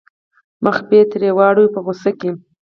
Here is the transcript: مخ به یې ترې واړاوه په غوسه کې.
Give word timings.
مخ 0.63 0.77
به 0.87 0.93
یې 0.99 1.03
ترې 1.11 1.29
واړاوه 1.37 1.73
په 1.73 1.79
غوسه 1.85 2.11
کې. 2.19 2.29